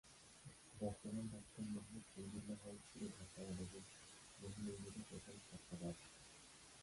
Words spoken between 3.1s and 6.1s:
ঢাকা কলেজের জন্য নির্মিত প্রথম ছাত্রাবাস।